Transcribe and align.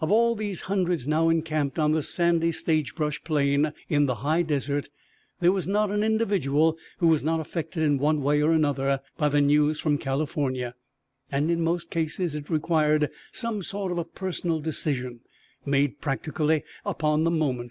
Of 0.00 0.10
all 0.10 0.34
these 0.34 0.62
hundreds 0.62 1.06
now 1.06 1.28
encamped 1.28 1.78
on 1.78 1.92
the 1.92 2.02
sandy 2.02 2.50
sagebrush 2.50 3.22
plain 3.22 3.72
in 3.88 4.06
the 4.06 4.16
high 4.26 4.42
desert 4.42 4.88
there 5.38 5.52
was 5.52 5.68
not 5.68 5.92
an 5.92 6.02
individual 6.02 6.76
who 6.98 7.06
was 7.06 7.22
not 7.22 7.38
affected 7.38 7.84
in 7.84 7.96
one 7.96 8.20
way 8.20 8.42
or 8.42 8.50
another 8.50 9.00
by 9.18 9.28
the 9.28 9.40
news 9.40 9.78
from 9.78 9.96
California, 9.96 10.74
and 11.30 11.48
in 11.48 11.62
most 11.62 11.90
cases 11.90 12.34
it 12.34 12.50
required 12.50 13.08
some 13.30 13.62
sort 13.62 13.92
of 13.92 13.98
a 13.98 14.04
personal 14.04 14.58
decision, 14.58 15.20
made 15.64 16.00
practically 16.00 16.64
upon 16.84 17.22
the 17.22 17.30
moment. 17.30 17.70